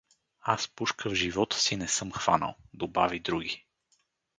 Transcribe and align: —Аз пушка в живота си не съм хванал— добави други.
—Аз 0.53 0.67
пушка 0.67 1.09
в 1.09 1.13
живота 1.15 1.57
си 1.59 1.75
не 1.75 1.87
съм 1.87 2.11
хванал— 2.11 2.55
добави 2.73 3.19
други. 3.19 3.65